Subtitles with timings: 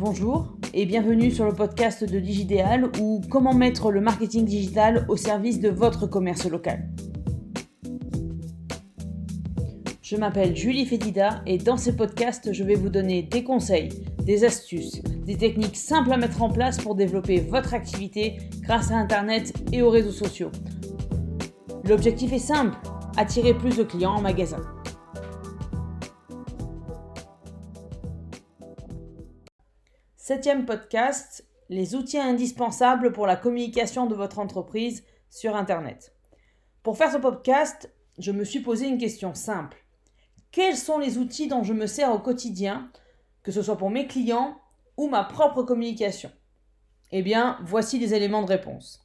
[0.00, 5.16] Bonjour et bienvenue sur le podcast de Digidéal ou comment mettre le marketing digital au
[5.16, 6.88] service de votre commerce local.
[10.00, 13.88] Je m'appelle Julie Fédida et dans ces podcasts, je vais vous donner des conseils,
[14.22, 18.96] des astuces, des techniques simples à mettre en place pour développer votre activité grâce à
[18.98, 20.52] Internet et aux réseaux sociaux.
[21.88, 22.76] L'objectif est simple,
[23.16, 24.62] attirer plus de clients en magasin.
[30.28, 36.12] Septième podcast, les outils indispensables pour la communication de votre entreprise sur Internet.
[36.82, 39.82] Pour faire ce podcast, je me suis posé une question simple.
[40.50, 42.90] Quels sont les outils dont je me sers au quotidien,
[43.42, 44.60] que ce soit pour mes clients
[44.98, 46.30] ou ma propre communication?
[47.10, 49.00] Eh bien, voici les éléments de réponse.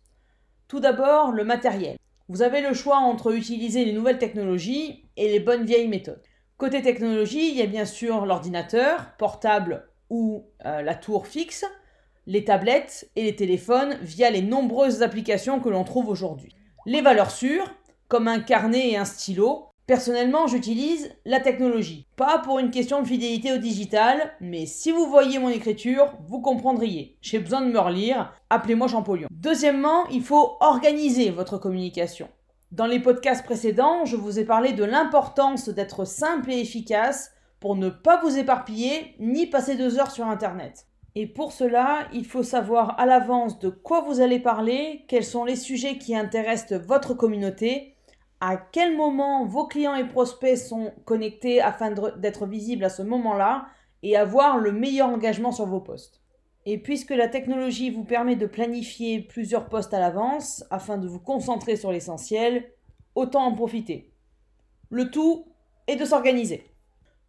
[0.68, 1.96] Tout d'abord, le matériel.
[2.28, 6.22] Vous avez le choix entre utiliser les nouvelles technologies et les bonnes vieilles méthodes.
[6.58, 11.66] Côté technologie, il y a bien sûr l'ordinateur, portable ou euh, la tour fixe,
[12.28, 16.56] les tablettes et les téléphones via les nombreuses applications que l'on trouve aujourd'hui.
[16.86, 17.74] Les valeurs sûres,
[18.10, 19.70] comme un carnet et un stylo.
[19.88, 22.06] Personnellement, j'utilise la technologie.
[22.16, 26.42] Pas pour une question de fidélité au digital, mais si vous voyez mon écriture, vous
[26.42, 27.18] comprendriez.
[27.22, 29.28] J'ai besoin de me relire, appelez-moi Champollion.
[29.32, 32.30] Deuxièmement, il faut organiser votre communication.
[32.72, 37.32] Dans les podcasts précédents, je vous ai parlé de l'importance d'être simple et efficace
[37.64, 40.86] pour ne pas vous éparpiller ni passer deux heures sur Internet.
[41.16, 45.46] Et pour cela, il faut savoir à l'avance de quoi vous allez parler, quels sont
[45.46, 47.96] les sujets qui intéressent votre communauté,
[48.42, 53.68] à quel moment vos clients et prospects sont connectés afin d'être visibles à ce moment-là
[54.02, 56.22] et avoir le meilleur engagement sur vos postes.
[56.66, 61.22] Et puisque la technologie vous permet de planifier plusieurs postes à l'avance afin de vous
[61.22, 62.74] concentrer sur l'essentiel,
[63.16, 64.12] autant en profiter.
[64.90, 65.46] Le tout
[65.88, 66.73] est de s'organiser.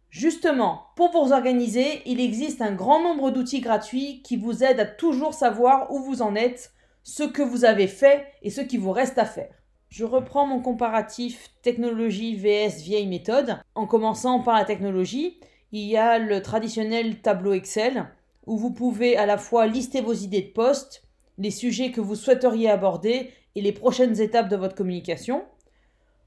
[0.09, 4.85] Justement, pour vous organiser, il existe un grand nombre d'outils gratuits qui vous aident à
[4.85, 6.71] toujours savoir où vous en êtes,
[7.03, 9.53] ce que vous avez fait et ce qui vous reste à faire.
[9.89, 13.57] Je reprends mon comparatif technologie vs vieille méthode.
[13.75, 15.39] En commençant par la technologie,
[15.71, 18.07] il y a le traditionnel tableau Excel
[18.45, 21.03] où vous pouvez à la fois lister vos idées de poste,
[21.37, 25.43] les sujets que vous souhaiteriez aborder et les prochaines étapes de votre communication.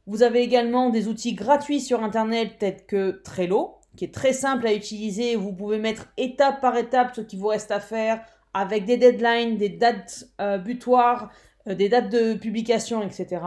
[0.09, 4.67] Vous avez également des outils gratuits sur Internet tels que Trello, qui est très simple
[4.67, 5.37] à utiliser.
[5.37, 8.25] Vous pouvez mettre étape par étape ce qui vous reste à faire
[8.55, 11.31] avec des deadlines, des dates euh, butoirs,
[11.69, 13.43] euh, des dates de publication, etc.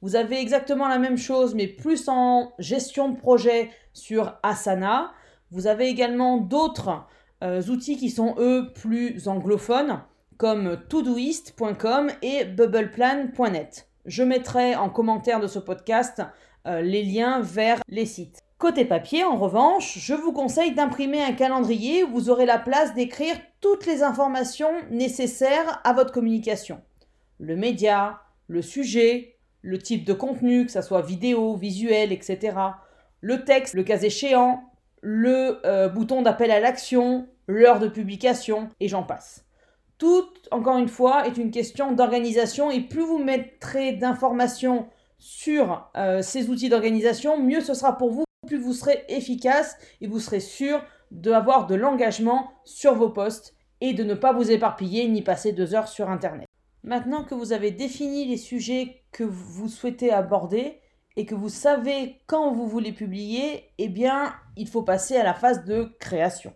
[0.00, 5.12] Vous avez exactement la même chose, mais plus en gestion de projet sur Asana.
[5.50, 7.04] Vous avez également d'autres
[7.44, 10.00] euh, outils qui sont, eux, plus anglophones,
[10.38, 13.89] comme todoist.com et bubbleplan.net.
[14.06, 16.22] Je mettrai en commentaire de ce podcast
[16.66, 18.40] les liens vers les sites.
[18.60, 22.92] Côté papier, en revanche, je vous conseille d'imprimer un calendrier où vous aurez la place
[22.92, 26.82] d'écrire toutes les informations nécessaires à votre communication.
[27.38, 32.54] Le média, le sujet, le type de contenu, que ce soit vidéo, visuel, etc.
[33.22, 34.62] Le texte, le cas échéant,
[35.00, 39.46] le euh, bouton d'appel à l'action, l'heure de publication, et j'en passe.
[40.00, 44.88] Tout, encore une fois, est une question d'organisation et plus vous mettrez d'informations
[45.18, 50.06] sur euh, ces outils d'organisation, mieux ce sera pour vous plus vous serez efficace et
[50.06, 55.06] vous serez sûr d'avoir de l'engagement sur vos postes et de ne pas vous éparpiller
[55.06, 56.46] ni passer deux heures sur Internet.
[56.82, 60.80] Maintenant que vous avez défini les sujets que vous souhaitez aborder
[61.16, 65.34] et que vous savez quand vous voulez publier, eh bien, il faut passer à la
[65.34, 66.54] phase de création.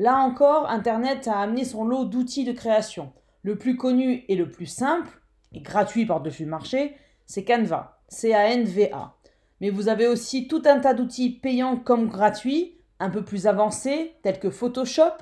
[0.00, 3.12] Là encore, Internet a amené son lot d'outils de création.
[3.42, 5.20] Le plus connu et le plus simple,
[5.52, 6.96] et gratuit par-dessus le marché,
[7.26, 7.98] c'est Canva.
[8.08, 9.14] C-A-N-V-A.
[9.60, 14.14] Mais vous avez aussi tout un tas d'outils payants comme gratuits, un peu plus avancés,
[14.22, 15.18] tels que Photoshop,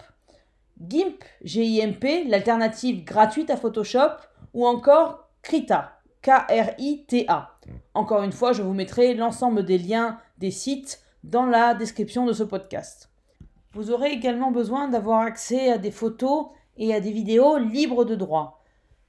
[0.81, 4.13] GIMP, G-I-M-P, l'alternative gratuite à Photoshop,
[4.55, 7.59] ou encore Krita, K-R-I-T-A.
[7.95, 12.33] Encore une fois, je vous mettrai l'ensemble des liens des sites dans la description de
[12.33, 13.11] ce podcast.
[13.79, 16.47] Vous aurez également besoin d'avoir accès à des photos
[16.79, 18.65] et à des vidéos libres de droit.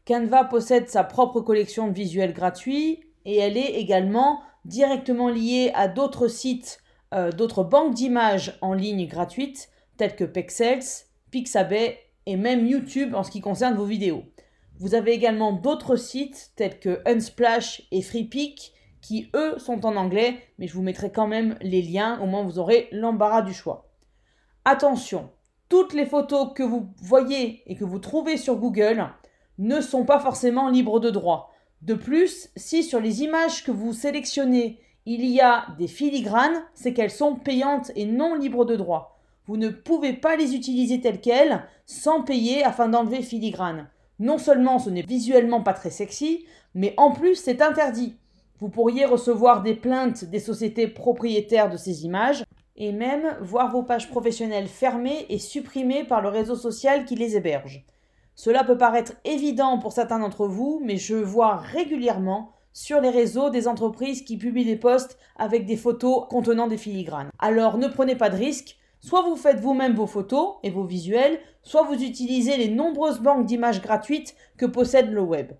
[0.05, 5.87] Canva possède sa propre collection de visuels gratuits et elle est également directement lié à
[5.87, 6.83] d'autres sites,
[7.15, 13.23] euh, d'autres banques d'images en ligne gratuites, telles que Pexels, Pixabay et même YouTube en
[13.23, 14.21] ce qui concerne vos vidéos.
[14.77, 20.37] Vous avez également d'autres sites tels que Unsplash et FreePic qui eux sont en anglais,
[20.59, 23.88] mais je vous mettrai quand même les liens, au moins vous aurez l'embarras du choix.
[24.65, 25.29] Attention,
[25.69, 29.07] toutes les photos que vous voyez et que vous trouvez sur Google
[29.57, 31.53] ne sont pas forcément libres de droit.
[31.81, 36.93] De plus, si sur les images que vous sélectionnez, il y a des filigranes, c'est
[36.93, 39.17] qu'elles sont payantes et non libres de droit.
[39.47, 43.87] Vous ne pouvez pas les utiliser telles quelles sans payer afin d'enlever filigrane.
[44.19, 46.45] Non seulement ce n'est visuellement pas très sexy,
[46.75, 48.17] mais en plus c'est interdit.
[48.59, 52.43] Vous pourriez recevoir des plaintes des sociétés propriétaires de ces images
[52.79, 57.35] et même voir vos pages professionnelles fermées et supprimées par le réseau social qui les
[57.35, 57.85] héberge.
[58.35, 63.49] Cela peut paraître évident pour certains d'entre vous, mais je vois régulièrement sur les réseaux
[63.49, 67.29] des entreprises qui publient des posts avec des photos contenant des filigranes.
[67.37, 71.39] Alors ne prenez pas de risques, soit vous faites vous-même vos photos et vos visuels,
[71.63, 75.51] soit vous utilisez les nombreuses banques d'images gratuites que possède le web.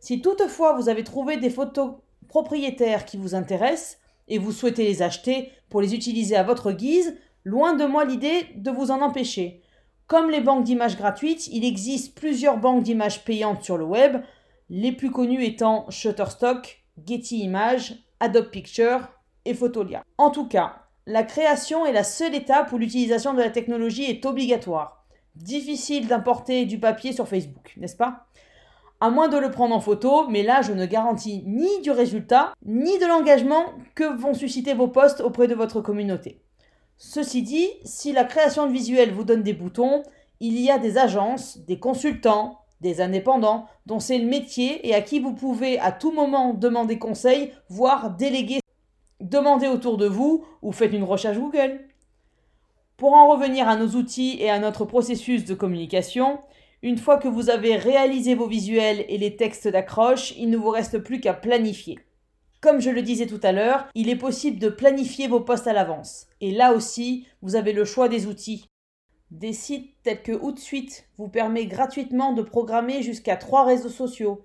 [0.00, 1.94] Si toutefois vous avez trouvé des photos
[2.28, 3.98] propriétaires qui vous intéressent
[4.28, 8.46] et vous souhaitez les acheter pour les utiliser à votre guise, loin de moi l'idée
[8.56, 9.62] de vous en empêcher.
[10.06, 14.22] Comme les banques d'images gratuites, il existe plusieurs banques d'images payantes sur le web,
[14.70, 19.08] les plus connues étant Shutterstock, Getty Images, Adobe Picture
[19.44, 20.04] et Photolia.
[20.18, 24.26] En tout cas, la création est la seule étape où l'utilisation de la technologie est
[24.26, 25.04] obligatoire.
[25.36, 28.26] Difficile d'importer du papier sur Facebook, n'est-ce pas?
[29.06, 32.52] À moins de le prendre en photo, mais là je ne garantis ni du résultat,
[32.64, 36.40] ni de l'engagement que vont susciter vos posts auprès de votre communauté.
[36.96, 40.02] Ceci dit, si la création de visuels vous donne des boutons,
[40.40, 45.02] il y a des agences, des consultants, des indépendants dont c'est le métier et à
[45.02, 48.58] qui vous pouvez à tout moment demander conseil, voire déléguer.
[49.20, 51.78] Demandez autour de vous ou faites une recherche Google.
[52.96, 56.40] Pour en revenir à nos outils et à notre processus de communication,
[56.86, 60.70] une fois que vous avez réalisé vos visuels et les textes d'accroche, il ne vous
[60.70, 61.98] reste plus qu'à planifier.
[62.60, 65.72] Comme je le disais tout à l'heure, il est possible de planifier vos posts à
[65.72, 66.28] l'avance.
[66.40, 68.68] Et là aussi, vous avez le choix des outils.
[69.32, 74.44] Des sites tels que Hootsuite vous permet gratuitement de programmer jusqu'à trois réseaux sociaux.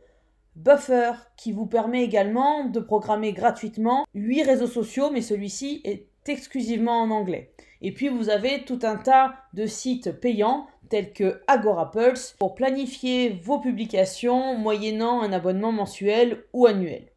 [0.55, 7.03] Buffer qui vous permet également de programmer gratuitement 8 réseaux sociaux, mais celui-ci est exclusivement
[7.03, 7.53] en anglais.
[7.81, 13.29] Et puis vous avez tout un tas de sites payants tels que AgoraPulse pour planifier
[13.29, 17.07] vos publications moyennant un abonnement mensuel ou annuel.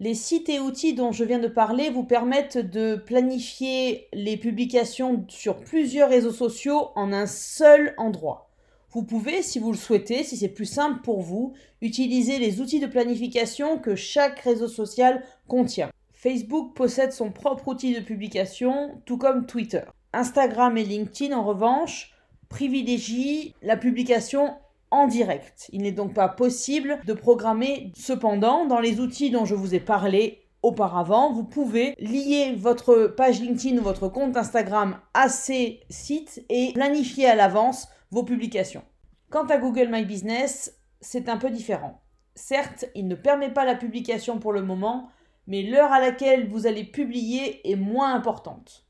[0.00, 5.24] Les sites et outils dont je viens de parler vous permettent de planifier les publications
[5.28, 8.50] sur plusieurs réseaux sociaux en un seul endroit.
[8.90, 12.80] Vous pouvez, si vous le souhaitez, si c'est plus simple pour vous, utiliser les outils
[12.80, 15.90] de planification que chaque réseau social contient.
[16.12, 19.82] Facebook possède son propre outil de publication, tout comme Twitter.
[20.12, 22.11] Instagram et LinkedIn, en revanche,
[22.52, 24.54] privilégient la publication
[24.90, 25.68] en direct.
[25.72, 27.90] Il n'est donc pas possible de programmer.
[27.96, 33.40] Cependant, dans les outils dont je vous ai parlé auparavant, vous pouvez lier votre page
[33.40, 38.84] LinkedIn ou votre compte Instagram à ces sites et planifier à l'avance vos publications.
[39.30, 42.02] Quant à Google My Business, c'est un peu différent.
[42.34, 45.08] Certes, il ne permet pas la publication pour le moment,
[45.46, 48.81] mais l'heure à laquelle vous allez publier est moins importante.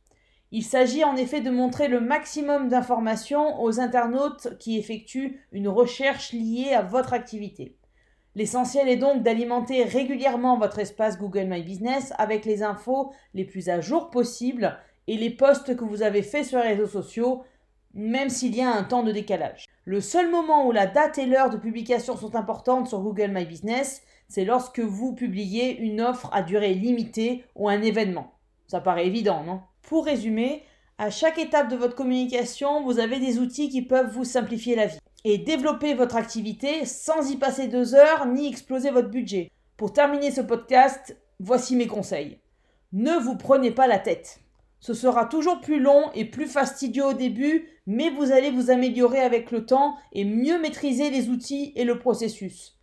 [0.55, 6.33] Il s'agit en effet de montrer le maximum d'informations aux internautes qui effectuent une recherche
[6.33, 7.79] liée à votre activité.
[8.35, 13.71] L'essentiel est donc d'alimenter régulièrement votre espace Google My Business avec les infos les plus
[13.71, 17.45] à jour possibles et les posts que vous avez faits sur les réseaux sociaux,
[17.95, 19.65] même s'il y a un temps de décalage.
[19.87, 23.47] Le seul moment où la date et l'heure de publication sont importantes sur Google My
[23.47, 28.35] Business, c'est lorsque vous publiez une offre à durée limitée ou un événement.
[28.67, 29.63] Ça paraît évident, non?
[29.83, 30.63] Pour résumer,
[30.99, 34.87] à chaque étape de votre communication, vous avez des outils qui peuvent vous simplifier la
[34.87, 39.51] vie et développer votre activité sans y passer deux heures ni exploser votre budget.
[39.77, 42.39] Pour terminer ce podcast, voici mes conseils.
[42.93, 44.41] Ne vous prenez pas la tête.
[44.81, 49.21] Ce sera toujours plus long et plus fastidieux au début, mais vous allez vous améliorer
[49.21, 52.79] avec le temps et mieux maîtriser les outils et le processus.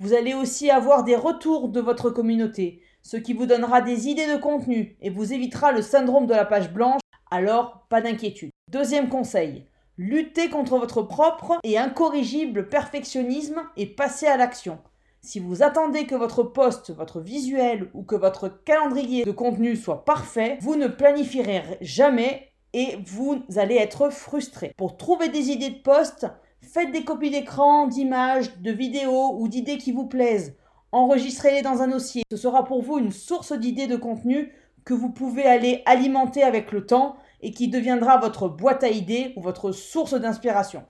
[0.00, 4.26] Vous allez aussi avoir des retours de votre communauté ce qui vous donnera des idées
[4.26, 8.50] de contenu et vous évitera le syndrome de la page blanche, alors pas d'inquiétude.
[8.72, 9.66] Deuxième conseil,
[9.98, 14.78] luttez contre votre propre et incorrigible perfectionnisme et passez à l'action.
[15.20, 20.04] Si vous attendez que votre poste, votre visuel ou que votre calendrier de contenu soit
[20.04, 24.74] parfait, vous ne planifierez jamais et vous allez être frustré.
[24.76, 26.26] Pour trouver des idées de poste,
[26.60, 30.56] faites des copies d'écran, d'images, de vidéos ou d'idées qui vous plaisent
[30.94, 32.22] enregistrez-les dans un dossier.
[32.30, 34.52] Ce sera pour vous une source d'idées de contenu
[34.84, 39.32] que vous pouvez aller alimenter avec le temps et qui deviendra votre boîte à idées
[39.36, 40.84] ou votre source d'inspiration.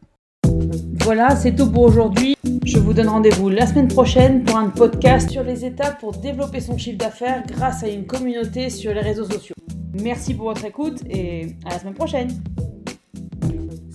[1.00, 2.36] Voilà, c'est tout pour aujourd'hui.
[2.64, 6.60] Je vous donne rendez-vous la semaine prochaine pour un podcast sur les étapes pour développer
[6.60, 9.54] son chiffre d'affaires grâce à une communauté sur les réseaux sociaux.
[10.02, 12.28] Merci pour votre écoute et à la semaine prochaine.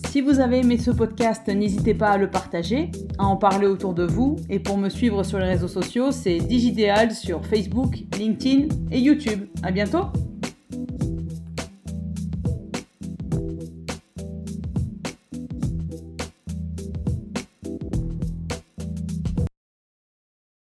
[0.09, 2.89] Si vous avez aimé ce podcast, n'hésitez pas à le partager,
[3.19, 4.37] à en parler autour de vous.
[4.49, 9.45] Et pour me suivre sur les réseaux sociaux, c'est Digidéal sur Facebook, LinkedIn et YouTube.
[9.61, 10.05] À bientôt!